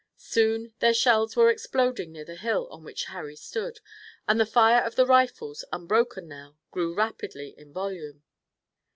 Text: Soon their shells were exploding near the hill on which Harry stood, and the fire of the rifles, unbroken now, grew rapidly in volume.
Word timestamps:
Soon 0.17 0.73
their 0.79 0.95
shells 0.95 1.35
were 1.35 1.51
exploding 1.51 2.11
near 2.11 2.25
the 2.25 2.33
hill 2.35 2.67
on 2.71 2.83
which 2.83 3.05
Harry 3.13 3.35
stood, 3.35 3.81
and 4.27 4.39
the 4.39 4.47
fire 4.47 4.81
of 4.83 4.95
the 4.95 5.05
rifles, 5.05 5.63
unbroken 5.71 6.27
now, 6.27 6.57
grew 6.71 6.95
rapidly 6.95 7.53
in 7.55 7.71
volume. 7.71 8.23